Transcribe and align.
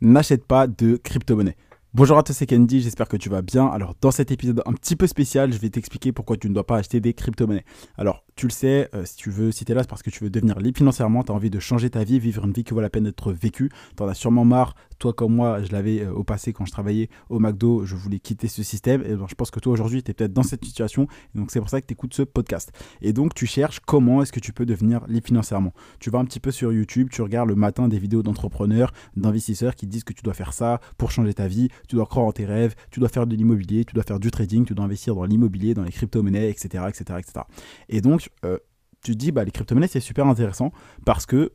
n'achète 0.00 0.44
pas 0.46 0.66
de 0.66 0.96
crypto-monnaie. 0.96 1.56
Bonjour 1.96 2.18
à 2.18 2.22
tous, 2.22 2.34
c'est 2.34 2.44
Candy, 2.44 2.82
j'espère 2.82 3.08
que 3.08 3.16
tu 3.16 3.30
vas 3.30 3.40
bien. 3.40 3.68
Alors 3.68 3.94
dans 4.02 4.10
cet 4.10 4.30
épisode 4.30 4.62
un 4.66 4.74
petit 4.74 4.96
peu 4.96 5.06
spécial, 5.06 5.50
je 5.50 5.56
vais 5.56 5.70
t'expliquer 5.70 6.12
pourquoi 6.12 6.36
tu 6.36 6.46
ne 6.50 6.52
dois 6.52 6.66
pas 6.66 6.76
acheter 6.76 7.00
des 7.00 7.14
crypto-monnaies. 7.14 7.64
Alors 7.96 8.22
tu 8.34 8.46
le 8.46 8.52
sais, 8.52 8.90
euh, 8.94 9.06
si 9.06 9.16
tu 9.16 9.30
veux, 9.30 9.50
si 9.50 9.64
tu 9.64 9.72
es 9.72 9.74
là, 9.74 9.80
c'est 9.80 9.88
parce 9.88 10.02
que 10.02 10.10
tu 10.10 10.22
veux 10.22 10.28
devenir 10.28 10.58
libre 10.58 10.76
financièrement, 10.76 11.22
tu 11.22 11.32
as 11.32 11.34
envie 11.34 11.48
de 11.48 11.58
changer 11.58 11.88
ta 11.88 12.04
vie, 12.04 12.18
vivre 12.18 12.44
une 12.44 12.52
vie 12.52 12.64
qui 12.64 12.74
vaut 12.74 12.82
la 12.82 12.90
peine 12.90 13.04
d'être 13.04 13.32
vécue. 13.32 13.70
Tu 13.96 14.02
en 14.02 14.08
as 14.08 14.12
sûrement 14.12 14.44
marre, 14.44 14.74
toi 14.98 15.14
comme 15.14 15.34
moi, 15.34 15.62
je 15.62 15.72
l'avais 15.72 16.02
euh, 16.02 16.12
au 16.12 16.22
passé 16.22 16.52
quand 16.52 16.66
je 16.66 16.70
travaillais 16.70 17.08
au 17.30 17.38
McDo, 17.38 17.86
je 17.86 17.96
voulais 17.96 18.18
quitter 18.18 18.48
ce 18.48 18.62
système. 18.62 19.00
Et 19.00 19.12
je 19.12 19.34
pense 19.34 19.50
que 19.50 19.58
toi 19.58 19.72
aujourd'hui, 19.72 20.02
tu 20.02 20.12
peut-être 20.12 20.34
dans 20.34 20.42
cette 20.42 20.66
situation. 20.66 21.08
Donc 21.34 21.50
c'est 21.50 21.60
pour 21.60 21.70
ça 21.70 21.80
que 21.80 21.86
tu 21.86 21.94
écoutes 21.94 22.12
ce 22.12 22.22
podcast. 22.22 22.72
Et 23.00 23.14
donc 23.14 23.32
tu 23.34 23.46
cherches 23.46 23.80
comment 23.80 24.20
est-ce 24.20 24.32
que 24.32 24.40
tu 24.40 24.52
peux 24.52 24.66
devenir 24.66 25.06
libre 25.06 25.28
financièrement. 25.28 25.72
Tu 25.98 26.10
vas 26.10 26.18
un 26.18 26.26
petit 26.26 26.40
peu 26.40 26.50
sur 26.50 26.74
YouTube, 26.74 27.08
tu 27.10 27.22
regardes 27.22 27.48
le 27.48 27.54
matin 27.54 27.88
des 27.88 27.98
vidéos 27.98 28.22
d'entrepreneurs, 28.22 28.92
d'investisseurs 29.16 29.74
qui 29.74 29.86
disent 29.86 30.04
que 30.04 30.12
tu 30.12 30.22
dois 30.22 30.34
faire 30.34 30.52
ça 30.52 30.82
pour 30.98 31.10
changer 31.10 31.32
ta 31.32 31.48
vie, 31.48 31.70
tu 31.86 31.96
dois 31.96 32.06
croire 32.06 32.26
en 32.26 32.32
tes 32.32 32.44
rêves, 32.44 32.74
tu 32.90 33.00
dois 33.00 33.08
faire 33.08 33.26
de 33.26 33.34
l'immobilier, 33.34 33.84
tu 33.84 33.94
dois 33.94 34.04
faire 34.04 34.20
du 34.20 34.30
trading, 34.30 34.64
tu 34.64 34.74
dois 34.74 34.84
investir 34.84 35.14
dans 35.14 35.24
l'immobilier, 35.24 35.74
dans 35.74 35.84
les 35.84 35.92
crypto-monnaies, 35.92 36.50
etc., 36.50 36.84
etc., 36.88 37.18
etc. 37.18 37.44
Et 37.88 38.00
donc, 38.00 38.30
euh, 38.44 38.58
tu 39.02 39.12
te 39.12 39.16
dis, 39.16 39.32
bah, 39.32 39.44
les 39.44 39.50
crypto-monnaies, 39.50 39.88
c'est 39.88 40.00
super 40.00 40.26
intéressant 40.26 40.72
parce 41.04 41.26
que 41.26 41.52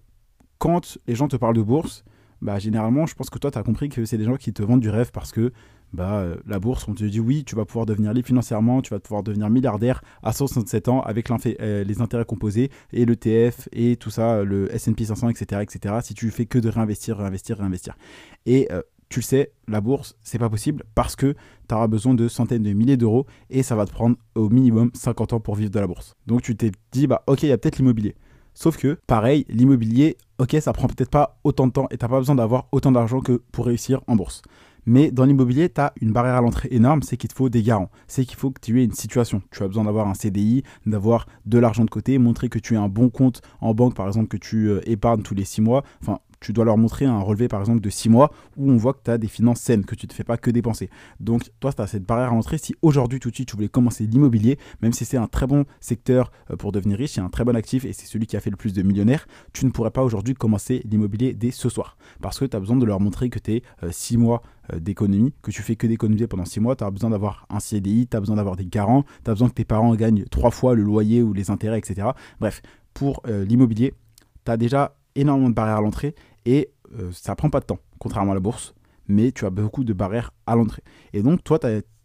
quand 0.58 0.98
les 1.08 1.16
gens 1.16 1.28
te 1.28 1.36
parlent 1.36 1.56
de 1.56 1.62
bourse, 1.62 2.04
bah, 2.42 2.60
généralement, 2.60 3.06
je 3.06 3.16
pense 3.16 3.30
que 3.30 3.38
toi, 3.38 3.52
tu 3.52 3.58
as 3.58 3.64
compris 3.64 3.90
que 3.90 4.06
c'est 4.06 4.18
des 4.18 4.24
gens 4.24 4.36
qui 4.36 4.54
te 4.54 4.64
vendent 4.64 4.82
du 4.82 4.90
rêve 4.90 5.12
parce 5.12 5.32
que 5.32 5.52
bah, 5.94 6.20
euh, 6.20 6.38
la 6.48 6.60
bourse, 6.60 6.88
on 6.88 6.94
te 6.94 7.04
dit 7.04 7.20
oui, 7.20 7.44
tu 7.44 7.56
vas 7.56 7.66
pouvoir 7.66 7.86
devenir 7.86 8.14
libre 8.14 8.28
financièrement, 8.28 8.82
tu 8.82 8.92
vas 8.92 9.00
pouvoir 9.00 9.24
devenir 9.24 9.50
milliardaire 9.50 10.02
à 10.24 10.32
67 10.32 10.88
ans 10.88 11.02
avec 11.02 11.30
euh, 11.30 11.84
les 11.84 12.02
intérêts 12.02 12.26
composés 12.26 12.72
et 12.94 13.06
le 13.06 13.16
TF 13.16 13.68
et 13.74 13.98
tout 13.98 14.10
ça, 14.10 14.44
le 14.44 14.74
S&P 14.74 15.06
500, 15.06 15.30
etc., 15.30 15.62
etc. 15.62 15.96
Si 16.02 16.14
tu 16.14 16.32
fais 16.32 16.46
que 16.46 16.58
de 16.58 16.70
réinvestir, 16.70 17.18
réinvestir, 17.18 17.58
réinvestir. 17.58 17.96
Et 18.46 18.70
tu 19.12 19.20
le 19.20 19.26
sais, 19.26 19.52
la 19.68 19.82
bourse, 19.82 20.16
c'est 20.24 20.40
pas 20.40 20.50
possible 20.50 20.84
parce 20.96 21.16
que 21.16 21.36
tu 21.68 21.76
auras 21.76 21.88
besoin 21.88 22.14
de 22.14 22.28
centaines 22.28 22.64
de 22.64 22.74
milliers 22.74 22.98
d'euros 22.98 23.26
et 23.50 23.62
ça 23.62 23.76
va 23.76 23.86
te 23.86 23.92
prendre 23.92 24.16
au 24.36 24.50
minimum 24.50 24.90
50 24.94 25.34
ans 25.34 25.40
pour 25.40 25.56
vivre 25.56 25.70
de 25.70 25.80
la 25.80 25.86
bourse. 25.86 26.16
Donc 26.28 26.42
tu 26.42 26.56
t'es 26.56 26.72
dit, 26.92 27.08
bah 27.08 27.24
ok, 27.28 27.44
il 27.44 27.50
y 27.50 27.52
a 27.52 27.58
peut-être 27.58 27.78
l'immobilier. 27.78 28.16
Sauf 28.54 28.78
que, 28.78 28.98
pareil, 29.08 29.46
l'immobilier, 29.50 30.18
ok, 30.40 30.56
ça 30.62 30.74
prend 30.74 30.88
peut-être 30.88 31.10
pas 31.10 31.40
autant 31.44 31.68
de 31.68 31.72
temps 31.74 31.88
et 31.92 31.98
tu 31.98 32.06
n'as 32.06 32.10
pas 32.10 32.18
besoin 32.20 32.36
d'avoir 32.36 32.68
autant 32.72 32.92
d'argent 32.92 33.20
que 33.20 33.42
pour 33.52 33.66
réussir 33.66 34.02
en 34.08 34.16
bourse. 34.16 34.42
Mais 34.86 35.12
dans 35.12 35.26
l'immobilier, 35.26 35.70
tu 35.70 35.80
as 35.80 35.94
une 36.02 36.12
barrière 36.12 36.36
à 36.36 36.42
l'entrée 36.42 36.70
énorme, 36.72 37.04
c'est 37.04 37.16
qu'il 37.18 37.30
te 37.30 37.36
faut 37.36 37.50
des 37.50 37.62
garants. 37.62 37.92
C'est 38.08 38.26
qu'il 38.26 38.38
faut 38.38 38.50
que 38.50 38.60
tu 38.60 38.82
aies 38.82 38.86
une 38.86 38.94
situation. 38.94 39.42
Tu 39.52 39.62
as 39.62 39.68
besoin 39.68 39.84
d'avoir 39.84 40.08
un 40.08 40.14
CDI, 40.14 40.64
d'avoir 40.86 41.28
de 41.46 41.60
l'argent 41.60 41.86
de 41.86 41.90
côté, 41.90 42.18
montrer 42.18 42.50
que 42.50 42.60
tu 42.60 42.76
as 42.76 42.82
un 42.82 42.90
bon 42.90 43.10
compte 43.10 43.42
en 43.60 43.74
banque, 43.74 43.94
par 43.94 44.08
exemple, 44.08 44.28
que 44.28 44.38
tu 44.38 44.70
euh, 44.70 44.82
épargnes 44.90 45.22
tous 45.22 45.36
les 45.36 45.46
six 45.46 45.62
mois. 45.62 45.84
Enfin, 46.02 46.20
tu 46.42 46.54
dois 46.54 46.66
leur 46.66 46.78
montrer 46.78 47.06
un 47.06 47.20
relevé 47.20 47.48
par 47.48 47.62
exemple 47.62 47.80
de 47.80 47.90
6 47.90 48.10
mois 48.10 48.32
où 48.58 48.70
on 48.70 48.76
voit 48.76 48.94
que 48.94 49.04
tu 49.06 49.12
as 49.12 49.18
des 49.18 49.28
finances 49.28 49.62
saines, 49.62 49.86
que 49.86 49.96
tu 49.96 50.06
ne 50.06 50.10
te 50.10 50.14
fais 50.14 50.24
pas 50.24 50.38
que 50.38 50.52
dépenser. 50.52 50.90
Donc 51.20 51.50
toi, 51.60 51.72
tu 51.72 51.82
as 51.82 51.88
cette 51.88 52.04
barrière 52.04 52.32
à 52.32 52.36
l'entrée. 52.36 52.58
Si 52.58 52.76
aujourd'hui 52.82 53.20
tout 53.20 53.30
de 53.30 53.36
suite 53.36 53.48
tu 53.48 53.56
voulais 53.56 53.70
commencer 53.70 54.06
l'immobilier, 54.06 54.58
même 54.82 54.92
si 54.92 55.06
c'est 55.06 55.18
un 55.18 55.28
très 55.28 55.48
bon 55.48 55.66
secteur 55.80 56.32
euh, 56.50 56.58
pour 56.58 56.72
devenir 56.72 56.98
riche, 56.98 57.12
c'est 57.12 57.22
un 57.22 57.30
très 57.30 57.46
bon 57.46 57.56
actif 57.56 57.86
et 57.86 57.94
c'est 57.94 58.08
celui 58.08 58.26
qui 58.26 58.36
a 58.36 58.40
fait 58.40 58.50
le 58.50 58.58
plus 58.58 58.74
de 58.74 58.82
millionnaires, 58.82 59.28
tu 59.54 59.66
ne 59.66 59.72
pourrais 59.72 59.92
pas 59.92 60.04
aujourd'hui 60.04 60.34
commencer 60.34 60.82
l'immobilier 60.90 61.34
dès 61.34 61.52
ce 61.52 61.70
soir. 61.70 61.96
Parce 62.22 62.40
que 62.40 62.46
tu 62.46 62.58
as 62.58 62.60
besoin 62.60 62.76
de 62.76 62.86
leur 62.86 63.00
montrer 63.00 63.30
que 63.30 63.40
tu 63.40 63.54
es 63.54 63.64
6 63.90 64.18
mois 64.18 64.42
euh, 64.74 64.80
d'économie, 64.80 65.34
que 65.42 65.52
tu 65.52 65.62
fais 65.62 65.76
que 65.76 65.88
d'économiser 65.88 66.28
pendant 66.28 66.46
6 66.46 66.60
mois, 66.60 66.76
tu 66.76 66.84
as 66.84 66.92
besoin 66.92 67.12
d'avoir 67.12 67.46
un 67.50 67.60
CDI, 67.60 68.08
tu 68.08 68.18
as 68.18 68.20
besoin 68.20 68.36
d'avoir 68.36 68.56
des 68.56 68.66
garants, 68.66 69.04
tu 69.24 69.30
as 69.30 69.34
besoin 69.34 69.50
que 69.50 69.54
tes 69.54 69.66
parents 69.66 69.94
gagnent 69.96 70.26
3 70.26 70.52
fois 70.52 70.76
le 70.76 70.82
loyer 70.84 71.22
ou 71.22 71.34
les 71.34 71.52
intérêts, 71.52 71.78
etc. 71.78 72.10
Bref, 72.40 72.62
pour 72.94 73.22
euh, 73.28 73.46
l'immobilier, 73.46 73.94
tu 74.46 74.52
as 74.52 74.58
déjà 74.58 74.96
énormément 75.16 75.50
de 75.50 75.56
barrières 75.56 75.78
à 75.78 75.82
l'entrée 75.82 76.16
et 76.46 76.70
euh, 77.00 77.12
ça 77.12 77.36
prend 77.36 77.50
pas 77.50 77.60
de 77.60 77.66
temps, 77.66 77.80
contrairement 78.00 78.32
à 78.32 78.36
la 78.36 78.42
bourse, 78.42 78.74
mais 79.08 79.32
tu 79.32 79.46
as 79.46 79.50
beaucoup 79.50 79.84
de 79.84 79.94
barrières 79.94 80.34
à 80.48 80.56
l'entrée. 80.56 80.84
Et 81.14 81.22
donc, 81.22 81.44
toi, 81.44 81.60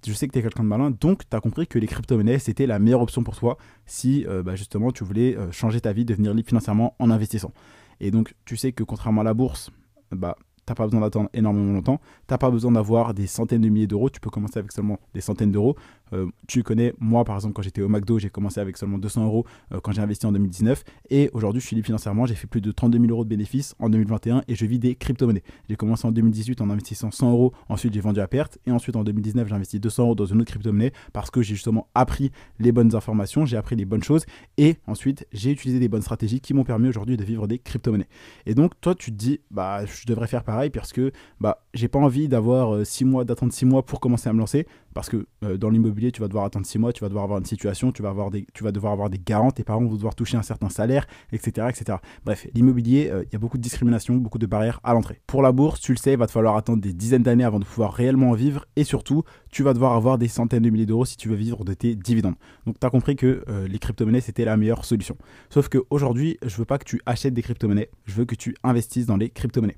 je 0.06 0.12
sais 0.12 0.26
que 0.26 0.32
tu 0.32 0.38
es 0.38 0.42
quelqu'un 0.42 0.62
de 0.62 0.68
malin, 0.68 0.90
donc 0.90 1.28
tu 1.28 1.36
as 1.36 1.40
compris 1.40 1.66
que 1.66 1.78
les 1.78 1.86
crypto-monnaies, 1.86 2.38
c'était 2.38 2.66
la 2.66 2.78
meilleure 2.78 3.00
option 3.00 3.22
pour 3.22 3.36
toi 3.36 3.56
si 3.86 4.24
euh, 4.26 4.42
bah, 4.42 4.56
justement 4.56 4.92
tu 4.92 5.04
voulais 5.04 5.36
euh, 5.36 5.50
changer 5.52 5.80
ta 5.80 5.92
vie, 5.92 6.04
devenir 6.04 6.34
libre 6.34 6.48
financièrement 6.48 6.94
en 6.98 7.10
investissant. 7.10 7.52
Et 8.00 8.10
donc, 8.10 8.34
tu 8.44 8.56
sais 8.56 8.72
que 8.72 8.84
contrairement 8.84 9.22
à 9.22 9.24
la 9.24 9.34
bourse, 9.34 9.70
bah, 10.12 10.36
n'as 10.68 10.74
pas 10.74 10.84
besoin 10.84 11.00
d'attendre 11.00 11.30
énormément 11.32 11.72
longtemps, 11.72 12.00
Tu 12.26 12.32
n'as 12.32 12.38
pas 12.38 12.50
besoin 12.50 12.72
d'avoir 12.72 13.14
des 13.14 13.26
centaines 13.26 13.60
de 13.60 13.68
milliers 13.68 13.86
d'euros, 13.86 14.10
tu 14.10 14.20
peux 14.20 14.30
commencer 14.30 14.58
avec 14.58 14.72
seulement 14.72 14.98
des 15.14 15.20
centaines 15.20 15.52
d'euros. 15.52 15.76
Euh, 16.12 16.26
tu 16.46 16.62
connais, 16.62 16.94
moi 17.00 17.24
par 17.24 17.34
exemple, 17.36 17.54
quand 17.54 17.62
j'étais 17.62 17.82
au 17.82 17.88
McDo, 17.88 18.18
j'ai 18.18 18.30
commencé 18.30 18.60
avec 18.60 18.76
seulement 18.76 18.98
200 18.98 19.24
euros 19.24 19.44
euh, 19.72 19.80
quand 19.80 19.92
j'ai 19.92 20.02
investi 20.02 20.26
en 20.26 20.32
2019. 20.32 20.84
Et 21.10 21.30
aujourd'hui, 21.32 21.60
je 21.60 21.66
suis 21.66 21.76
libre 21.76 21.86
financièrement. 21.86 22.26
J'ai 22.26 22.34
fait 22.34 22.46
plus 22.46 22.60
de 22.60 22.70
32 22.70 22.98
000 22.98 23.10
euros 23.10 23.24
de 23.24 23.28
bénéfices 23.28 23.74
en 23.78 23.88
2021 23.88 24.42
et 24.46 24.54
je 24.54 24.66
vis 24.66 24.78
des 24.78 24.94
crypto-monnaies. 24.94 25.42
J'ai 25.68 25.76
commencé 25.76 26.06
en 26.06 26.12
2018 26.12 26.60
en 26.60 26.70
investissant 26.70 27.10
100 27.10 27.30
euros. 27.30 27.52
Ensuite, 27.68 27.94
j'ai 27.94 28.00
vendu 28.00 28.20
à 28.20 28.28
perte. 28.28 28.58
Et 28.66 28.70
ensuite, 28.70 28.96
en 28.96 29.04
2019, 29.04 29.48
j'ai 29.48 29.54
investi 29.54 29.80
200 29.80 30.02
euros 30.04 30.14
dans 30.14 30.26
une 30.26 30.40
autre 30.40 30.50
crypto-monnaie 30.50 30.92
parce 31.12 31.30
que 31.30 31.42
j'ai 31.42 31.54
justement 31.54 31.88
appris 31.94 32.30
les 32.58 32.72
bonnes 32.72 32.94
informations, 32.94 33.46
j'ai 33.46 33.56
appris 33.56 33.76
les 33.76 33.84
bonnes 33.84 34.02
choses. 34.02 34.26
Et 34.58 34.76
ensuite, 34.86 35.26
j'ai 35.32 35.50
utilisé 35.50 35.80
des 35.80 35.88
bonnes 35.88 36.02
stratégies 36.02 36.40
qui 36.40 36.54
m'ont 36.54 36.64
permis 36.64 36.88
aujourd'hui 36.88 37.16
de 37.16 37.24
vivre 37.24 37.46
des 37.46 37.58
crypto-monnaies. 37.58 38.08
Et 38.46 38.54
donc, 38.54 38.80
toi, 38.80 38.94
tu 38.94 39.10
te 39.10 39.16
dis, 39.16 39.40
bah, 39.50 39.84
je 39.86 40.06
devrais 40.06 40.26
faire 40.26 40.44
pareil 40.44 40.55
parce 40.72 40.92
que 40.92 41.12
bah, 41.40 41.62
j'ai 41.74 41.88
pas 41.88 41.98
envie 41.98 42.28
d'avoir 42.28 42.84
6 42.84 43.04
euh, 43.04 43.06
mois, 43.06 43.24
d'attendre 43.24 43.52
6 43.52 43.66
mois 43.66 43.84
pour 43.84 44.00
commencer 44.00 44.28
à 44.28 44.32
me 44.32 44.38
lancer 44.38 44.66
parce 44.96 45.10
que 45.10 45.26
euh, 45.44 45.58
dans 45.58 45.68
l'immobilier, 45.68 46.10
tu 46.10 46.22
vas 46.22 46.26
devoir 46.26 46.46
attendre 46.46 46.64
6 46.64 46.78
mois, 46.78 46.90
tu 46.90 47.02
vas 47.02 47.08
devoir 47.08 47.24
avoir 47.24 47.38
une 47.38 47.44
situation, 47.44 47.92
tu 47.92 48.00
vas, 48.00 48.08
avoir 48.08 48.30
des, 48.30 48.46
tu 48.54 48.64
vas 48.64 48.72
devoir 48.72 48.94
avoir 48.94 49.10
des 49.10 49.18
garants, 49.18 49.50
tes 49.50 49.62
parents 49.62 49.84
vont 49.84 49.94
devoir 49.94 50.14
toucher 50.14 50.38
un 50.38 50.42
certain 50.42 50.70
salaire, 50.70 51.06
etc. 51.32 51.66
etc. 51.68 51.98
Bref, 52.24 52.46
l'immobilier, 52.54 53.10
euh, 53.12 53.22
il 53.26 53.32
y 53.34 53.36
a 53.36 53.38
beaucoup 53.38 53.58
de 53.58 53.62
discrimination, 53.62 54.14
beaucoup 54.14 54.38
de 54.38 54.46
barrières 54.46 54.80
à 54.84 54.94
l'entrée. 54.94 55.20
Pour 55.26 55.42
la 55.42 55.52
bourse, 55.52 55.80
tu 55.80 55.92
le 55.92 55.98
sais, 55.98 56.12
il 56.12 56.18
va 56.18 56.26
te 56.26 56.32
falloir 56.32 56.56
attendre 56.56 56.80
des 56.80 56.94
dizaines 56.94 57.22
d'années 57.22 57.44
avant 57.44 57.58
de 57.58 57.66
pouvoir 57.66 57.92
réellement 57.92 58.30
en 58.30 58.32
vivre 58.32 58.64
et 58.74 58.84
surtout, 58.84 59.22
tu 59.50 59.62
vas 59.62 59.74
devoir 59.74 59.92
avoir 59.92 60.16
des 60.16 60.28
centaines 60.28 60.62
de 60.62 60.70
milliers 60.70 60.86
d'euros 60.86 61.04
si 61.04 61.18
tu 61.18 61.28
veux 61.28 61.36
vivre 61.36 61.62
de 61.66 61.74
tes 61.74 61.94
dividendes. 61.94 62.36
Donc, 62.64 62.80
tu 62.80 62.86
as 62.86 62.90
compris 62.90 63.16
que 63.16 63.44
les 63.68 63.78
crypto-monnaies, 63.78 64.20
c'était 64.22 64.46
la 64.46 64.56
meilleure 64.56 64.86
solution. 64.86 65.16
Sauf 65.50 65.68
qu'aujourd'hui, 65.68 66.38
je 66.44 66.56
veux 66.56 66.64
pas 66.64 66.78
que 66.78 66.84
tu 66.84 67.02
achètes 67.04 67.34
des 67.34 67.42
crypto-monnaies, 67.42 67.90
je 68.06 68.14
veux 68.14 68.24
que 68.24 68.34
tu 68.34 68.54
investisses 68.62 69.06
dans 69.06 69.16
les 69.16 69.28
crypto-monnaies. 69.28 69.76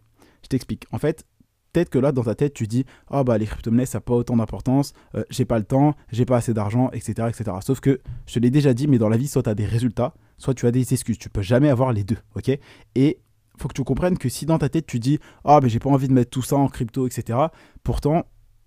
Je 0.49 0.57
t'explique. 0.57 0.87
En 0.93 0.99
fait, 0.99 1.27
peut-être 1.73 1.91
que 1.91 1.99
là, 1.99 2.11
dans 2.11 2.25
ta 2.25 2.35
tête, 2.35 2.55
tu 2.55 2.67
dis 2.67 2.87
Ah, 3.11 3.23
bah, 3.23 3.37
les 3.37 3.45
crypto-monnaies, 3.45 3.85
ça 3.85 3.99
n'a 3.99 4.01
pas 4.01 4.15
autant 4.15 4.35
d'importance, 4.37 4.95
euh, 5.15 5.25
j'ai 5.29 5.45
pas 5.45 5.59
le 5.59 5.65
temps, 5.67 5.95
j'ai 6.11 6.25
pas 6.25 6.39
assez 6.39 6.55
d'argent, 6.55 6.91
etc., 6.93 7.29
etc. 7.29 7.57
Sauf 7.61 7.81
que, 7.81 8.01
je 8.27 8.35
te 8.35 8.39
l'ai 8.39 8.51
déjà 8.51 8.73
dit, 8.73 8.89
mais 8.89 8.97
dans 8.97 9.11
la 9.11 9.19
vie, 9.19 9.29
soit 9.29 9.43
tu 9.43 9.51
as 9.51 9.55
des 9.55 9.67
résultats, 9.67 10.15
soit 10.39 10.55
tu 10.55 10.67
as 10.67 10.71
des 10.71 10.95
excuses. 10.95 11.19
Tu 11.19 11.29
peux 11.29 11.43
jamais 11.43 11.69
avoir 11.69 11.93
les 11.93 12.03
deux, 12.03 12.17
ok? 12.35 12.51
Et 12.95 13.19
faut 13.59 13.69
que 13.69 13.75
tu 13.75 13.85
comprennes 13.85 14.17
que 14.17 14.31
si 14.31 14.47
dans 14.47 14.57
ta 14.57 14.71
tête, 14.71 14.87
tu 14.87 14.99
dis 14.99 15.19
Ah, 15.45 15.61
mais 15.63 15.69
j'ai 15.69 15.81
pas 15.81 15.91
envie 15.91 16.09
de 16.09 16.15
mettre 16.15 16.31
tout 16.31 16.43
ça 16.43 16.57
en 16.57 16.69
crypto, 16.69 17.07
etc., 17.07 17.39
pourtant, 17.83 18.25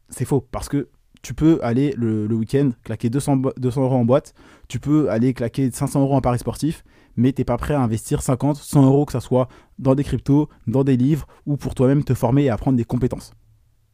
c'est 0.09 0.25
faux. 0.25 0.47
Parce 0.51 0.69
que 0.69 0.89
tu 1.23 1.33
peux 1.33 1.59
aller 1.63 1.95
le, 1.97 2.27
week-end 2.27 2.71
claquer 2.83 3.09
200, 3.09 3.41
200 3.57 3.81
euros 3.81 3.95
en 3.95 4.05
boîte, 4.05 4.35
tu 4.67 4.79
peux 4.79 5.09
aller 5.09 5.33
claquer 5.33 5.71
500 5.71 6.01
euros 6.01 6.15
en 6.15 6.21
paris 6.21 6.39
sportif, 6.39 6.83
mais 7.15 7.33
tu 7.33 7.41
n'es 7.41 7.45
pas 7.45 7.57
prêt 7.57 7.73
à 7.73 7.81
investir 7.81 8.21
50, 8.21 8.57
100 8.57 8.85
euros, 8.85 9.05
que 9.05 9.11
ce 9.11 9.19
soit 9.19 9.47
dans 9.79 9.95
des 9.95 10.03
cryptos, 10.03 10.49
dans 10.67 10.83
des 10.83 10.97
livres, 10.97 11.27
ou 11.45 11.57
pour 11.57 11.75
toi-même 11.75 12.03
te 12.03 12.13
former 12.13 12.43
et 12.43 12.49
apprendre 12.49 12.77
des 12.77 12.85
compétences. 12.85 13.33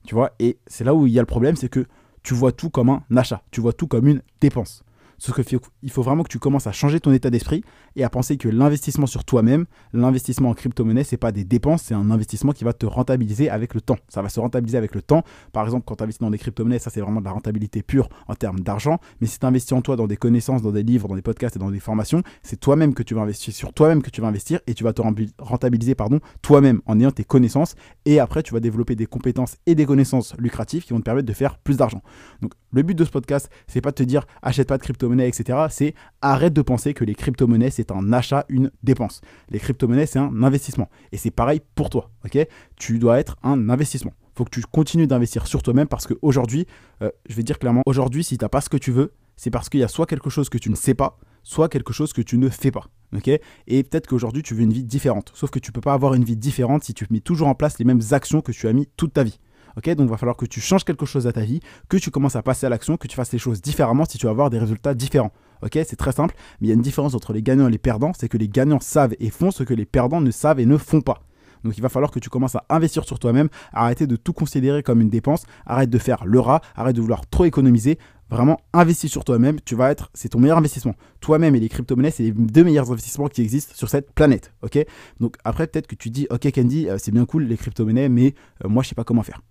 Tu 0.05 0.16
vois 0.16 0.31
Et 0.39 0.57
c'est 0.67 0.83
là 0.83 0.94
où 0.94 1.07
il 1.07 1.13
y 1.13 1.19
a 1.19 1.22
le 1.22 1.28
problème, 1.28 1.55
c'est 1.55 1.69
que 1.69 1.85
tu 2.23 2.33
vois 2.33 2.51
tout 2.51 2.69
comme 2.69 2.89
un 2.89 3.03
achat, 3.16 3.41
tu 3.51 3.61
vois 3.61 3.73
tout 3.73 3.88
comme 3.88 4.07
une 4.07 4.22
dépense. 4.41 4.83
Ce 5.17 5.31
qu'il 5.31 5.91
faut 5.91 6.01
vraiment 6.03 6.23
que 6.23 6.29
tu 6.29 6.39
commences 6.39 6.67
à 6.67 6.72
changer 6.72 7.00
ton 7.00 7.11
état 7.11 7.29
d'esprit 7.29 7.63
et 7.95 8.03
à 8.03 8.09
penser 8.09 8.38
que 8.38 8.50
l'investissement 8.50 9.07
sur 9.07 9.23
toi-même, 9.23 9.66
l'investissement 9.94 10.50
en 10.50 10.53
crypto-monnaie, 10.53 11.03
c'est 11.03 11.17
pas 11.17 11.31
des 11.31 11.44
dépenses, 11.44 11.83
c'est 11.83 11.95
un 11.95 12.11
investissement 12.11 12.51
qui 12.51 12.63
va 12.63 12.73
te 12.73 12.85
rentabiliser 12.85 13.50
avec 13.50 13.73
le 13.73 13.81
temps. 13.81 13.97
Ça 14.09 14.22
va 14.22 14.29
se 14.29 14.39
rentabiliser 14.39 14.78
avec 14.78 14.94
le 14.94 15.01
temps. 15.01 15.23
Par 15.53 15.66
exemple, 15.66 15.85
quand 15.85 15.95
tu 15.95 16.03
investis 16.03 16.22
dans 16.22 16.29
des 16.29 16.38
crypto-monnaies, 16.38 16.79
ça 16.79 16.89
c'est 16.89 17.01
vraiment 17.01 17.19
de 17.19 17.25
la 17.25 17.31
rentabilité 17.31 17.81
pure 17.81 18.09
en 18.28 18.35
termes 18.35 18.59
d'argent. 18.59 19.00
Mais 19.22 19.28
si 19.28 19.39
tu 19.39 19.45
investis 19.45 19.73
en 19.73 19.81
toi 19.81 19.95
dans 19.95 20.07
des 20.07 20.17
connaissances, 20.17 20.61
dans 20.61 20.72
des 20.72 20.83
livres, 20.83 21.07
dans 21.07 21.16
des 21.16 21.22
podcasts 21.22 21.55
et 21.55 21.59
dans 21.59 21.72
des 21.72 21.79
formations, 21.79 22.22
c'est 22.44 22.59
toi-même 22.59 22.94
que 22.94 23.03
tu 23.03 23.16
vas 23.16 23.22
investir 23.22 23.53
sur 23.53 23.73
toi-même 23.73 24.01
que 24.01 24.09
tu 24.09 24.22
vas 24.22 24.28
investir 24.28 24.59
et 24.67 24.73
tu 24.73 24.84
vas 24.84 24.94
te 24.94 25.01
rentabiliser 25.39 25.95
pardon, 25.95 26.19
toi-même 26.41 26.81
en 26.85 26.99
ayant 26.99 27.11
tes 27.11 27.23
connaissances 27.23 27.75
et 28.05 28.19
après 28.19 28.44
tu 28.44 28.53
vas 28.53 28.59
développer 28.59 28.95
des 28.95 29.05
compétences 29.05 29.57
et 29.66 29.75
des 29.75 29.85
connaissances 29.85 30.35
lucratives 30.37 30.84
qui 30.84 30.93
vont 30.93 30.99
te 30.99 31.05
permettre 31.05 31.28
de 31.28 31.34
faire 31.34 31.58
plus 31.58 31.78
d'argent. 31.78 32.02
Donc 32.41 32.53
le 32.72 32.84
but 32.84 32.96
de 32.96 33.03
ce 33.03 33.09
podcast, 33.09 33.49
c'est 33.67 33.81
pas 33.81 33.91
de 33.91 33.96
te 33.96 34.03
dire 34.03 34.25
achète 34.41 34.67
pas 34.67 34.78
de 34.78 34.84
crypto 34.84 35.07
etc. 35.16 35.66
C'est 35.70 35.94
arrête 36.22 36.54
de 36.54 36.62
penser 36.62 36.94
que 36.94 37.04
les 37.04 37.16
crypto-monnaies, 37.16 37.70
c'est 37.70 37.92
un 37.92 38.14
achat, 38.14 38.46
une 38.50 38.72
dépense. 38.84 39.22
Les 39.50 39.59
crypto-monnaies, 39.59 40.06
c'est 40.06 40.20
un 40.20 40.44
investissement. 40.44 40.90
Et 41.12 41.18
c'est 41.18 41.32
pareil 41.32 41.62
pour 41.76 41.90
toi. 41.90 42.12
ok? 42.26 42.46
Tu 42.78 43.00
dois 43.00 43.20
être 43.20 43.38
un 43.44 43.70
investissement. 43.70 44.14
Faut 44.36 44.46
que 44.46 44.52
tu 44.52 44.62
continues 44.62 45.08
d'investir 45.08 45.48
sur 45.48 45.64
toi-même 45.64 45.88
parce 45.88 46.06
qu'aujourd'hui, 46.06 46.68
euh, 47.02 47.09
je 47.28 47.36
vais 47.36 47.44
dire 47.44 47.58
clairement, 47.58 47.82
aujourd'hui, 47.86 48.24
si 48.24 48.38
tu 48.38 48.46
n'as 48.46 48.50
pas 48.50 48.62
ce 48.62 48.70
que 48.70 48.78
tu 48.78 48.92
veux, 48.92 49.14
c'est 49.36 49.52
parce 49.52 49.70
qu'il 49.70 49.80
y 49.80 49.84
a 49.84 49.88
soit 49.88 50.06
quelque 50.06 50.30
chose 50.30 50.50
que 50.50 50.58
tu 50.58 50.70
ne 50.70 50.76
sais 50.76 50.94
pas, 50.94 51.18
soit 51.44 51.70
quelque 51.70 51.94
chose 51.94 52.14
que 52.14 52.22
tu 52.22 52.38
ne 52.38 52.50
fais 52.50 52.72
pas. 52.72 52.88
ok? 53.16 53.30
Et 53.68 53.84
peut-être 53.84 54.08
qu'aujourd'hui, 54.08 54.44
tu 54.44 54.54
veux 54.54 54.62
une 54.62 54.74
vie 54.74 54.84
différente. 54.84 55.32
Sauf 55.34 55.50
que 55.50 55.59
tu 55.59 55.72
peux 55.72 55.82
pas 55.82 55.94
avoir 55.94 56.14
une 56.14 56.24
vie 56.24 56.36
différente 56.36 56.84
si 56.84 56.94
tu 56.94 57.08
mets 57.09 57.20
toujours 57.20 57.48
en 57.48 57.56
place 57.56 57.80
les 57.80 57.86
mêmes 57.86 58.02
actions 58.12 58.42
que 58.42 58.52
tu 58.52 58.68
as 58.68 58.74
mis 58.74 58.88
toute 58.98 59.14
ta 59.14 59.24
vie. 59.24 59.40
Ok, 59.78 59.90
donc 59.91 60.08
il 60.08 60.09
va 60.09 60.18
falloir 60.18 60.35
que 60.35 60.47
tu 60.47 60.59
changes 60.59 60.84
quelque 60.84 61.06
chose 61.06 61.28
à 61.28 61.34
ta 61.34 61.41
vie, 61.41 61.59
que 61.88 61.97
tu 61.97 62.09
commences 62.09 62.35
à 62.35 62.41
passer 62.41 62.66
à 62.66 62.70
l'action, 62.70 62.97
que 62.97 63.08
tu 63.08 63.16
fasses 63.16 63.32
les 63.32 63.38
choses 63.38 63.62
différemment 63.62 64.06
si 64.06 64.18
tu 64.18 64.26
veux 64.26 64.32
avoir 64.32 64.50
des 64.50 64.58
résultats 64.58 64.96
différents. 64.96 65.32
Ok, 65.62 65.74
c'est 65.74 65.96
très 65.96 66.12
simple, 66.12 66.35
mais 66.59 66.68
il 66.68 66.70
y 66.70 66.72
a 66.72 66.76
une 66.76 66.82
différence 66.82 67.14
entre 67.14 67.32
les 67.32 67.44
gagnants 67.44 67.68
et 67.68 67.72
les 67.72 67.78
perdants, 67.78 68.12
c'est 68.18 68.28
que 68.28 68.38
les 68.38 68.50
gagnants 68.50 68.79
savent 68.79 69.14
et 69.20 69.29
font 69.29 69.52
ce 69.52 69.64
que 69.64 69.76
les 69.76 69.85
perdants 69.85 70.22
ne 70.22 70.32
savent 70.32 70.59
et 70.59 70.66
ne 70.66 70.78
font 70.78 71.02
pas. 71.02 71.22
Donc 71.64 71.78
il 71.78 71.82
va 71.82 71.90
falloir 71.90 72.12
que 72.12 72.20
tu 72.20 72.29
commences 72.29 72.56
à 72.56 72.66
investir 72.70 73.03
sur 73.03 73.20
toi-même, 73.20 73.50
arrêter 73.72 74.08
de 74.08 74.16
tout 74.16 74.34
considérer 74.34 74.82
comme 74.82 75.02
une 75.02 75.09
dépense, 75.09 75.46
arrête 75.66 75.90
de 75.90 75.97
faire 75.97 76.26
le 76.26 76.40
rat, 76.40 76.62
arrête 76.76 76.96
de 76.96 77.02
vouloir 77.02 77.28
trop 77.28 77.46
économiser. 77.46 78.00
Vraiment, 78.30 78.59
investis 78.73 79.09
sur 79.09 79.23
toi-même, 79.23 79.59
tu 79.62 79.76
vas 79.76 79.90
être, 79.90 80.09
c'est 80.14 80.30
ton 80.30 80.40
meilleur 80.40 80.58
investissement. 80.58 80.96
Toi-même 81.22 81.56
et 81.56 81.59
les 81.59 81.70
crypto-monnaies, 81.70 82.12
c'est 82.12 82.23
les 82.23 82.32
deux 82.32 82.64
meilleurs 82.64 82.91
investissements 82.91 83.28
qui 83.28 83.41
existent 83.41 83.73
sur 83.76 83.90
cette 83.90 84.12
planète, 84.12 84.53
ok? 84.64 84.80
Donc 85.22 85.38
après, 85.46 85.66
peut-être 85.68 85.88
que 85.88 85.96
tu 85.96 86.09
dis, 86.09 86.28
ok 86.30 86.52
Candy, 86.52 86.90
euh, 86.90 86.97
c'est 87.00 87.12
bien 87.12 87.26
cool 87.26 87.44
les 87.44 87.56
crypto-monnaies, 87.56 88.09
mais 88.09 88.34
euh, 88.66 88.70
moi 88.70 88.84
je 88.84 88.90
sais 88.90 88.96
pas 88.96 89.06
comment 89.06 89.23
faire. 89.23 89.41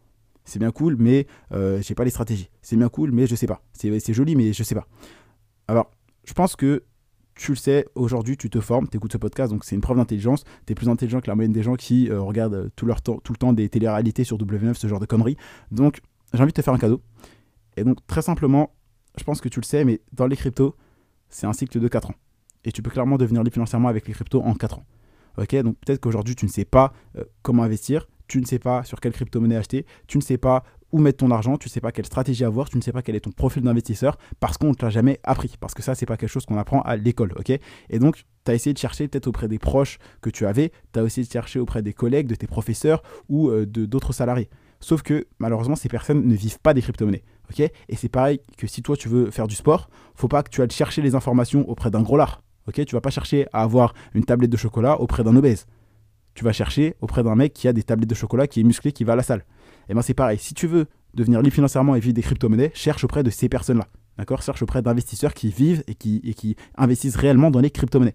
C'est 0.46 0.58
bien 0.58 0.70
cool, 0.70 0.96
mais 0.98 1.26
euh, 1.52 1.82
j'ai 1.82 1.94
pas 1.94 2.04
les 2.04 2.10
stratégies. 2.10 2.48
C'est 2.62 2.76
bien 2.76 2.88
cool, 2.88 3.10
mais 3.12 3.26
je 3.26 3.34
sais 3.34 3.46
pas. 3.46 3.60
C'est 3.72 4.14
joli, 4.14 4.37
mais 4.37 4.52
je 4.52 4.62
sais 4.62 4.75
pas. 4.75 4.87
Alors, 5.69 5.90
je 6.25 6.32
pense 6.32 6.56
que 6.56 6.84
tu 7.34 7.52
le 7.52 7.56
sais, 7.56 7.87
aujourd'hui, 7.94 8.37
tu 8.37 8.48
te 8.48 8.60
formes, 8.60 8.88
tu 8.88 8.96
écoutes 8.96 9.12
ce 9.12 9.19
podcast, 9.19 9.52
donc 9.52 9.64
c'est 9.64 9.75
une 9.75 9.82
preuve 9.82 9.98
d'intelligence. 9.98 10.44
Tu 10.66 10.72
es 10.72 10.75
plus 10.75 10.88
intelligent 10.88 11.20
que 11.20 11.28
la 11.28 11.34
moyenne 11.34 11.52
des 11.52 11.62
gens 11.62 11.75
qui 11.75 12.08
euh, 12.08 12.20
regardent 12.20 12.70
tout, 12.76 12.87
leur 12.87 13.02
temps, 13.02 13.19
tout 13.22 13.32
le 13.32 13.38
temps 13.38 13.52
des 13.52 13.69
télé-réalités 13.69 14.25
sur 14.25 14.38
W9, 14.38 14.75
ce 14.75 14.87
genre 14.87 15.00
de 15.00 15.06
conneries. 15.06 15.37
Donc, 15.70 16.00
j'ai 16.32 16.40
envie 16.40 16.52
de 16.52 16.56
te 16.56 16.62
faire 16.62 16.72
un 16.72 16.78
cadeau. 16.78 17.02
Et 17.76 17.84
donc, 17.84 17.98
très 18.06 18.22
simplement, 18.22 18.72
je 19.19 19.25
pense 19.25 19.40
que 19.40 19.48
tu 19.48 19.60
le 19.60 19.66
sais, 19.66 19.84
mais 19.84 20.00
dans 20.12 20.26
les 20.26 20.37
cryptos, 20.37 20.76
c'est 21.28 21.46
un 21.46 21.52
cycle 21.52 21.78
de 21.78 21.88
4 21.88 22.10
ans. 22.10 22.14
Et 22.64 22.72
tu 22.72 22.82
peux 22.82 22.90
clairement 22.90 23.19
devenir 23.19 23.43
libre 23.43 23.54
financièrement 23.54 23.88
avec 23.88 24.06
les 24.06 24.14
cryptos 24.14 24.43
en 24.43 24.54
4 24.54 24.78
ans. 24.78 24.84
Ok, 25.38 25.54
donc 25.56 25.76
peut-être 25.84 26.00
qu'aujourd'hui, 26.00 26.34
tu 26.34 26.46
ne 26.46 26.50
sais 26.50 26.64
pas 26.64 26.94
euh, 27.16 27.25
comment 27.43 27.62
investir, 27.62 28.08
tu 28.28 28.40
ne 28.40 28.46
sais 28.46 28.58
pas 28.58 28.84
sur 28.84 29.00
quelle 29.00 29.12
crypto-monnaie 29.12 29.56
acheter, 29.56 29.87
tu 30.06 30.19
ne 30.19 30.23
sais 30.23 30.38
pas 30.38 30.62
où 30.93 30.99
mettre 30.99 31.19
ton 31.19 31.31
argent, 31.31 31.56
tu 31.56 31.69
ne 31.69 31.70
sais 31.70 31.81
pas 31.81 31.93
quelle 31.93 32.06
stratégie 32.06 32.44
avoir, 32.44 32.69
tu 32.69 32.76
ne 32.76 32.82
sais 32.82 32.93
pas 32.93 33.02
quel 33.02 33.17
est 33.17 33.20
ton 33.20 33.32
profil 33.32 33.62
d'investisseur 33.62 34.17
parce 34.40 34.56
qu'on 34.56 34.69
ne 34.69 34.75
te 34.75 34.84
l'a 34.84 34.90
jamais 34.90 35.19
appris. 35.25 35.55
Parce 35.58 35.75
que 35.75 35.82
ça, 35.82 35.94
c'est 35.94 36.06
pas 36.06 36.17
quelque 36.17 36.31
chose 36.31 36.46
qu'on 36.46 36.58
apprend 36.58 36.81
à 36.82 36.96
l'école. 36.96 37.34
Et 37.90 37.99
donc, 37.99 38.23
tu 38.44 38.50
as 38.50 38.55
essayé 38.55 38.73
de 38.73 38.78
chercher 38.78 39.08
peut-être 39.08 39.26
auprès 39.26 39.49
des 39.49 39.58
proches 39.58 39.99
que 40.20 40.31
tu 40.31 40.46
avais, 40.46 40.70
tu 40.93 41.00
as 41.00 41.02
essayé 41.02 41.26
de 41.26 41.32
chercher 41.32 41.58
auprès 41.58 41.82
des 41.82 41.93
collègues, 41.93 42.28
de 42.28 42.34
tes 42.34 42.46
professeurs 42.46 43.02
ou 43.28 43.50
euh, 43.50 43.67
de 43.67 43.84
d'autres 43.84 44.12
salariés. 44.12 44.49
Sauf 44.81 45.02
que 45.02 45.26
malheureusement, 45.38 45.76
ces 45.76 45.88
personnes 45.88 46.26
ne 46.26 46.34
vivent 46.34 46.61
pas 46.61 46.75
des 46.75 46.82
crypto-monnaies. 46.82 47.25
Et 47.58 47.96
c'est 47.96 48.08
pareil 48.08 48.40
que 48.56 48.67
si 48.67 48.82
toi 48.82 48.96
tu 48.96 49.08
veux 49.08 49.31
faire 49.31 49.46
du 49.46 49.55
sport, 49.55 49.88
faut 50.14 50.29
pas 50.29 50.43
que 50.43 50.50
tu 50.50 50.62
ailles 50.62 50.70
chercher 50.70 51.02
les 51.02 51.14
informations 51.14 51.69
auprès 51.69 51.90
d'un 51.90 52.02
gros 52.02 52.17
lard. 52.17 52.43
ok? 52.69 52.84
Tu 52.84 52.94
vas 52.94 53.00
pas 53.00 53.11
chercher 53.11 53.46
à 53.52 53.62
avoir 53.62 53.94
une 54.14 54.25
tablette 54.25 54.50
de 54.50 54.56
chocolat 54.56 55.00
auprès 55.00 55.22
d'un 55.22 55.37
obèse. 55.37 55.67
Tu 56.36 56.44
vas 56.44 56.52
chercher 56.52 56.94
auprès 57.00 57.22
d'un 57.22 57.34
mec 57.34 57.54
qui 57.54 57.66
a 57.66 57.72
des 57.72 57.82
tablettes 57.82 58.10
de 58.10 58.14
chocolat, 58.14 58.46
qui 58.46 58.60
est 58.60 58.62
musclé, 58.62 58.92
qui 58.92 59.04
va 59.04 59.14
à 59.14 59.16
la 59.16 59.22
salle. 59.22 59.44
Et 59.88 59.94
ben 59.94 60.02
c'est 60.02 60.12
pareil. 60.12 60.38
Si 60.38 60.52
tu 60.52 60.66
veux 60.66 60.86
devenir 61.14 61.40
libre 61.40 61.54
financièrement 61.54 61.96
et 61.96 62.00
vivre 62.00 62.12
des 62.12 62.20
crypto-monnaies, 62.20 62.72
cherche 62.74 63.02
auprès 63.04 63.22
de 63.22 63.30
ces 63.30 63.48
personnes-là. 63.48 63.88
D'accord? 64.18 64.42
Cherche 64.42 64.60
auprès 64.60 64.82
d'investisseurs 64.82 65.32
qui 65.32 65.48
vivent 65.48 65.82
et 65.86 65.94
qui, 65.94 66.20
et 66.24 66.34
qui 66.34 66.54
investissent 66.76 67.16
réellement 67.16 67.50
dans 67.50 67.60
les 67.60 67.70
crypto-monnaies. 67.70 68.14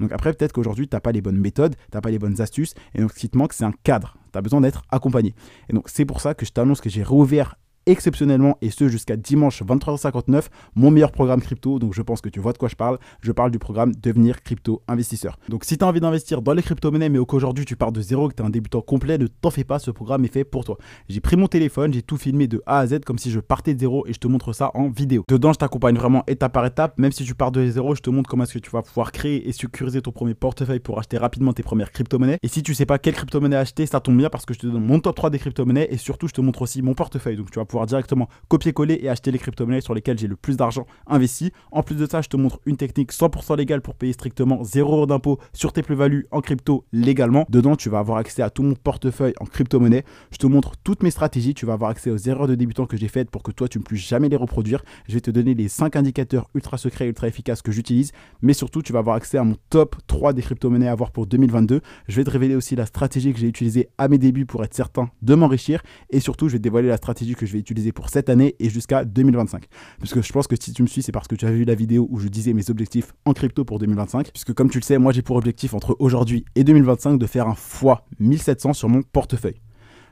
Donc 0.00 0.10
après, 0.10 0.32
peut-être 0.32 0.52
qu'aujourd'hui, 0.52 0.88
tu 0.88 0.96
n'as 0.96 1.00
pas 1.00 1.12
les 1.12 1.22
bonnes 1.22 1.38
méthodes, 1.38 1.76
tu 1.76 1.96
n'as 1.96 2.00
pas 2.00 2.10
les 2.10 2.18
bonnes 2.18 2.40
astuces, 2.40 2.74
et 2.94 3.00
donc 3.00 3.12
ce 3.12 3.18
qui 3.20 3.28
te 3.28 3.38
manque, 3.38 3.52
c'est 3.52 3.64
un 3.64 3.72
cadre. 3.84 4.16
Tu 4.32 4.38
as 4.38 4.42
besoin 4.42 4.60
d'être 4.60 4.82
accompagné. 4.90 5.34
Et 5.70 5.72
donc 5.72 5.88
c'est 5.88 6.04
pour 6.04 6.20
ça 6.20 6.34
que 6.34 6.44
je 6.44 6.50
t'annonce 6.50 6.80
que 6.80 6.90
j'ai 6.90 7.04
rouvert 7.04 7.54
exceptionnellement 7.86 8.58
et 8.60 8.70
ce 8.70 8.88
jusqu'à 8.88 9.16
dimanche 9.16 9.62
23h59 9.62 10.46
mon 10.74 10.90
meilleur 10.90 11.12
programme 11.12 11.40
crypto 11.40 11.78
donc 11.78 11.94
je 11.94 12.02
pense 12.02 12.20
que 12.20 12.28
tu 12.28 12.40
vois 12.40 12.52
de 12.52 12.58
quoi 12.58 12.68
je 12.68 12.74
parle. 12.74 12.98
Je 13.22 13.32
parle 13.32 13.50
du 13.50 13.58
programme 13.58 13.92
devenir 13.94 14.42
crypto 14.42 14.82
investisseur. 14.88 15.38
Donc 15.48 15.64
si 15.64 15.78
tu 15.78 15.84
as 15.84 15.88
envie 15.88 16.00
d'investir 16.00 16.42
dans 16.42 16.52
les 16.52 16.62
crypto-monnaies 16.62 17.08
mais 17.08 17.18
qu'aujourd'hui 17.24 17.64
tu 17.64 17.76
pars 17.76 17.92
de 17.92 18.00
zéro 18.00 18.28
que 18.28 18.34
tu 18.34 18.42
es 18.42 18.46
un 18.46 18.50
débutant 18.50 18.80
complet 18.80 19.18
ne 19.18 19.26
t'en 19.26 19.50
fais 19.50 19.64
pas 19.64 19.78
ce 19.78 19.90
programme 19.90 20.24
est 20.24 20.32
fait 20.32 20.44
pour 20.44 20.64
toi. 20.64 20.78
J'ai 21.08 21.20
pris 21.20 21.36
mon 21.36 21.46
téléphone 21.46 21.92
j'ai 21.92 22.02
tout 22.02 22.16
filmé 22.16 22.48
de 22.48 22.62
A 22.66 22.80
à 22.80 22.86
Z 22.86 23.00
comme 23.04 23.18
si 23.18 23.30
je 23.30 23.40
partais 23.40 23.74
de 23.74 23.80
zéro 23.80 24.06
et 24.06 24.12
je 24.12 24.18
te 24.18 24.26
montre 24.26 24.52
ça 24.52 24.70
en 24.74 24.88
vidéo. 24.88 25.24
Dedans 25.28 25.52
je 25.52 25.58
t'accompagne 25.58 25.96
vraiment 25.96 26.24
étape 26.26 26.52
par 26.52 26.66
étape. 26.66 26.98
Même 26.98 27.12
si 27.12 27.24
tu 27.24 27.34
pars 27.34 27.52
de 27.52 27.66
zéro 27.68 27.94
je 27.94 28.00
te 28.00 28.10
montre 28.10 28.28
comment 28.28 28.44
est-ce 28.44 28.54
que 28.54 28.58
tu 28.58 28.70
vas 28.70 28.82
pouvoir 28.82 29.12
créer 29.12 29.48
et 29.48 29.52
sécuriser 29.52 30.02
ton 30.02 30.12
premier 30.12 30.34
portefeuille 30.34 30.80
pour 30.80 30.98
acheter 30.98 31.18
rapidement 31.18 31.52
tes 31.52 31.62
premières 31.62 31.92
crypto-monnaies. 31.92 32.38
Et 32.42 32.48
si 32.48 32.62
tu 32.62 32.74
sais 32.74 32.86
pas 32.86 32.98
quelle 32.98 33.14
crypto-monnaie 33.14 33.56
acheter 33.56 33.86
ça 33.86 34.00
tombe 34.00 34.16
bien 34.16 34.30
parce 34.30 34.44
que 34.44 34.54
je 34.54 34.58
te 34.58 34.66
donne 34.66 34.84
mon 34.84 34.98
top 34.98 35.14
3 35.14 35.30
des 35.30 35.38
crypto-monnaies 35.38 35.88
et 35.90 35.96
surtout 35.96 36.26
je 36.28 36.32
te 36.32 36.40
montre 36.40 36.62
aussi 36.62 36.82
mon 36.82 36.94
portefeuille. 36.94 37.36
Donc 37.36 37.50
tu 37.50 37.58
vas 37.58 37.64
directement 37.84 38.28
copier-coller 38.48 38.98
et 39.02 39.10
acheter 39.10 39.30
les 39.30 39.38
crypto-monnaies 39.38 39.82
sur 39.82 39.92
lesquelles 39.92 40.18
j'ai 40.18 40.28
le 40.28 40.36
plus 40.36 40.56
d'argent 40.56 40.86
investi. 41.06 41.52
En 41.70 41.82
plus 41.82 41.96
de 41.96 42.06
ça, 42.06 42.22
je 42.22 42.28
te 42.28 42.36
montre 42.38 42.60
une 42.64 42.78
technique 42.78 43.12
100% 43.12 43.56
légale 43.56 43.82
pour 43.82 43.94
payer 43.94 44.14
strictement 44.14 44.64
0 44.64 44.90
euros 44.90 45.06
d'impôt 45.06 45.38
sur 45.52 45.72
tes 45.72 45.82
plus-values 45.82 46.26
en 46.30 46.40
crypto 46.40 46.84
légalement. 46.92 47.44
Dedans, 47.50 47.76
tu 47.76 47.90
vas 47.90 47.98
avoir 47.98 48.18
accès 48.18 48.42
à 48.42 48.50
tout 48.50 48.62
mon 48.62 48.74
portefeuille 48.74 49.34
en 49.40 49.44
crypto-monnaie. 49.44 50.04
Je 50.30 50.38
te 50.38 50.46
montre 50.46 50.72
toutes 50.82 51.02
mes 51.02 51.10
stratégies. 51.10 51.54
Tu 51.54 51.66
vas 51.66 51.74
avoir 51.74 51.90
accès 51.90 52.10
aux 52.10 52.16
erreurs 52.16 52.46
de 52.46 52.54
débutants 52.54 52.86
que 52.86 52.96
j'ai 52.96 53.08
faites 53.08 53.30
pour 53.30 53.42
que 53.42 53.50
toi, 53.50 53.68
tu 53.68 53.78
ne 53.78 53.82
puisses 53.82 54.06
jamais 54.06 54.28
les 54.28 54.36
reproduire. 54.36 54.82
Je 55.08 55.14
vais 55.14 55.20
te 55.20 55.30
donner 55.30 55.54
les 55.54 55.68
5 55.68 55.96
indicateurs 55.96 56.48
ultra 56.54 56.78
secrets, 56.78 57.08
ultra 57.08 57.28
efficaces 57.28 57.62
que 57.62 57.72
j'utilise. 57.72 58.12
Mais 58.42 58.52
surtout, 58.52 58.82
tu 58.82 58.92
vas 58.92 59.00
avoir 59.00 59.16
accès 59.16 59.38
à 59.38 59.44
mon 59.44 59.56
top 59.70 59.96
3 60.06 60.32
des 60.32 60.42
crypto-monnaies 60.42 60.88
à 60.88 60.92
avoir 60.92 61.10
pour 61.10 61.26
2022. 61.26 61.80
Je 62.08 62.16
vais 62.16 62.24
te 62.24 62.30
révéler 62.30 62.54
aussi 62.54 62.76
la 62.76 62.86
stratégie 62.86 63.32
que 63.32 63.38
j'ai 63.38 63.48
utilisée 63.48 63.88
à 63.98 64.08
mes 64.08 64.18
débuts 64.18 64.46
pour 64.46 64.64
être 64.64 64.74
certain 64.74 65.10
de 65.22 65.34
m'enrichir. 65.34 65.82
Et 66.10 66.20
surtout, 66.20 66.48
je 66.48 66.54
vais 66.54 66.58
te 66.58 66.64
dévoiler 66.64 66.88
la 66.88 66.96
stratégie 66.96 67.34
que 67.34 67.46
je 67.46 67.52
vais 67.52 67.58
pour 67.92 68.08
cette 68.08 68.28
année 68.28 68.54
et 68.58 68.70
jusqu'à 68.70 69.04
2025. 69.04 69.64
Puisque 69.98 70.22
je 70.22 70.32
pense 70.32 70.46
que 70.46 70.56
si 70.60 70.72
tu 70.72 70.82
me 70.82 70.86
suis, 70.86 71.02
c'est 71.02 71.12
parce 71.12 71.28
que 71.28 71.34
tu 71.34 71.46
as 71.46 71.50
vu 71.50 71.64
la 71.64 71.74
vidéo 71.74 72.06
où 72.10 72.18
je 72.18 72.28
disais 72.28 72.52
mes 72.52 72.70
objectifs 72.70 73.12
en 73.24 73.32
crypto 73.32 73.64
pour 73.64 73.78
2025. 73.78 74.30
Puisque 74.32 74.52
comme 74.52 74.70
tu 74.70 74.78
le 74.78 74.84
sais, 74.84 74.98
moi 74.98 75.12
j'ai 75.12 75.22
pour 75.22 75.36
objectif 75.36 75.74
entre 75.74 75.96
aujourd'hui 75.98 76.44
et 76.54 76.64
2025 76.64 77.18
de 77.18 77.26
faire 77.26 77.48
un 77.48 77.52
x 77.52 77.84
1700 78.18 78.72
sur 78.74 78.88
mon 78.88 79.02
portefeuille. 79.02 79.60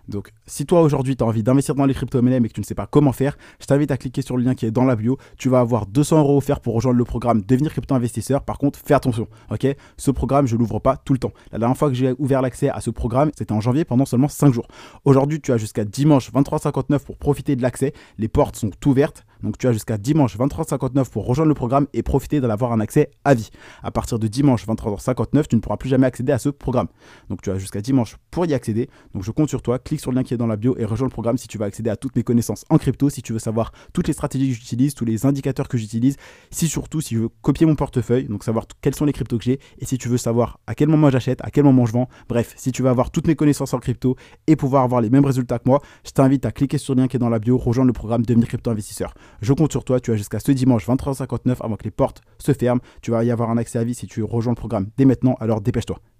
Donc, 0.08 0.30
si 0.46 0.66
toi 0.66 0.82
aujourd'hui 0.82 1.16
tu 1.16 1.24
as 1.24 1.26
envie 1.26 1.42
d'investir 1.42 1.74
dans 1.74 1.86
les 1.86 1.94
crypto-monnaies 1.94 2.40
mais 2.40 2.48
que 2.48 2.54
tu 2.54 2.60
ne 2.60 2.64
sais 2.64 2.74
pas 2.74 2.86
comment 2.86 3.12
faire, 3.12 3.36
je 3.60 3.66
t'invite 3.66 3.90
à 3.90 3.96
cliquer 3.96 4.22
sur 4.22 4.36
le 4.36 4.44
lien 4.44 4.54
qui 4.54 4.66
est 4.66 4.70
dans 4.70 4.84
la 4.84 4.96
bio. 4.96 5.18
Tu 5.38 5.48
vas 5.48 5.60
avoir 5.60 5.86
200 5.86 6.18
euros 6.20 6.36
offerts 6.36 6.60
pour 6.60 6.74
rejoindre 6.74 6.98
le 6.98 7.04
programme 7.04 7.42
Devenir 7.42 7.72
crypto-investisseur. 7.72 8.42
Par 8.42 8.58
contre, 8.58 8.78
fais 8.78 8.94
attention, 8.94 9.28
ok? 9.50 9.66
Ce 9.96 10.10
programme, 10.10 10.46
je 10.46 10.56
l'ouvre 10.56 10.78
pas 10.78 10.96
tout 10.96 11.12
le 11.12 11.18
temps. 11.18 11.32
La 11.52 11.58
dernière 11.58 11.76
fois 11.76 11.88
que 11.88 11.94
j'ai 11.94 12.14
ouvert 12.18 12.42
l'accès 12.42 12.68
à 12.68 12.80
ce 12.80 12.90
programme, 12.90 13.30
c'était 13.36 13.52
en 13.52 13.60
janvier 13.60 13.84
pendant 13.84 14.04
seulement 14.04 14.28
5 14.28 14.52
jours. 14.52 14.68
Aujourd'hui, 15.04 15.40
tu 15.40 15.52
as 15.52 15.56
jusqu'à 15.56 15.84
dimanche 15.84 16.30
23h59 16.32 17.00
pour 17.00 17.16
profiter 17.16 17.56
de 17.56 17.62
l'accès. 17.62 17.92
Les 18.18 18.28
portes 18.28 18.56
sont 18.56 18.70
ouvertes. 18.86 19.24
Donc 19.44 19.58
tu 19.58 19.68
as 19.68 19.72
jusqu'à 19.72 19.98
dimanche 19.98 20.36
23h59 20.38 21.10
pour 21.10 21.26
rejoindre 21.26 21.48
le 21.48 21.54
programme 21.54 21.86
et 21.92 22.02
profiter 22.02 22.40
d'en 22.40 22.48
avoir 22.48 22.72
un 22.72 22.80
accès 22.80 23.10
à 23.24 23.34
vie. 23.34 23.50
À 23.82 23.90
partir 23.90 24.18
de 24.18 24.26
dimanche 24.26 24.66
23h59, 24.66 25.48
tu 25.48 25.56
ne 25.56 25.60
pourras 25.60 25.76
plus 25.76 25.90
jamais 25.90 26.06
accéder 26.06 26.32
à 26.32 26.38
ce 26.38 26.48
programme. 26.48 26.88
Donc 27.28 27.42
tu 27.42 27.50
as 27.50 27.58
jusqu'à 27.58 27.82
dimanche 27.82 28.16
pour 28.30 28.46
y 28.46 28.54
accéder. 28.54 28.88
Donc 29.12 29.22
je 29.22 29.30
compte 29.30 29.50
sur 29.50 29.60
toi, 29.60 29.78
clique 29.78 30.00
sur 30.00 30.10
le 30.10 30.16
lien 30.16 30.22
qui 30.22 30.32
est 30.32 30.38
dans 30.38 30.46
la 30.46 30.56
bio 30.56 30.74
et 30.78 30.84
rejoins 30.86 31.06
le 31.06 31.12
programme 31.12 31.36
si 31.36 31.46
tu 31.46 31.58
veux 31.58 31.64
accéder 31.64 31.90
à 31.90 31.96
toutes 31.96 32.16
mes 32.16 32.22
connaissances 32.22 32.64
en 32.70 32.78
crypto, 32.78 33.10
si 33.10 33.20
tu 33.20 33.34
veux 33.34 33.38
savoir 33.38 33.72
toutes 33.92 34.08
les 34.08 34.14
stratégies 34.14 34.48
que 34.48 34.54
j'utilise, 34.54 34.94
tous 34.94 35.04
les 35.04 35.26
indicateurs 35.26 35.68
que 35.68 35.76
j'utilise, 35.76 36.16
si 36.50 36.66
surtout 36.66 37.02
si 37.02 37.14
je 37.14 37.20
veux 37.20 37.28
copier 37.42 37.66
mon 37.66 37.74
portefeuille, 37.74 38.24
donc 38.24 38.44
savoir 38.44 38.64
quels 38.80 38.94
sont 38.94 39.04
les 39.04 39.12
cryptos 39.12 39.36
que 39.36 39.44
j'ai 39.44 39.60
et 39.78 39.84
si 39.84 39.98
tu 39.98 40.08
veux 40.08 40.16
savoir 40.16 40.58
à 40.66 40.74
quel 40.74 40.88
moment 40.88 41.10
j'achète, 41.10 41.44
à 41.44 41.50
quel 41.50 41.64
moment 41.64 41.84
je 41.84 41.92
vends. 41.92 42.08
Bref, 42.30 42.54
si 42.56 42.72
tu 42.72 42.82
veux 42.82 42.88
avoir 42.88 43.10
toutes 43.10 43.26
mes 43.26 43.36
connaissances 43.36 43.74
en 43.74 43.78
crypto 43.78 44.16
et 44.46 44.56
pouvoir 44.56 44.84
avoir 44.84 45.02
les 45.02 45.10
mêmes 45.10 45.26
résultats 45.26 45.58
que 45.58 45.68
moi, 45.68 45.80
je 46.06 46.12
t'invite 46.12 46.46
à 46.46 46.50
cliquer 46.50 46.78
sur 46.78 46.94
le 46.94 47.02
lien 47.02 47.08
qui 47.08 47.16
est 47.16 47.20
dans 47.20 47.28
la 47.28 47.38
bio, 47.38 47.58
rejoindre 47.58 47.88
le 47.88 47.92
programme 47.92 48.24
Devenir 48.24 48.48
crypto 48.48 48.70
investisseur. 48.70 49.12
Je 49.40 49.52
compte 49.52 49.72
sur 49.72 49.84
toi, 49.84 50.00
tu 50.00 50.12
as 50.12 50.16
jusqu'à 50.16 50.38
ce 50.38 50.52
dimanche 50.52 50.86
23h59 50.86 51.56
avant 51.60 51.76
que 51.76 51.84
les 51.84 51.90
portes 51.90 52.22
se 52.38 52.52
ferment. 52.52 52.80
Tu 53.02 53.10
vas 53.10 53.24
y 53.24 53.30
avoir 53.30 53.50
un 53.50 53.56
accès 53.56 53.78
à 53.78 53.84
vie 53.84 53.94
si 53.94 54.06
tu 54.06 54.22
rejoins 54.22 54.52
le 54.52 54.56
programme 54.56 54.88
dès 54.96 55.04
maintenant, 55.04 55.36
alors 55.40 55.60
dépêche-toi. 55.60 55.98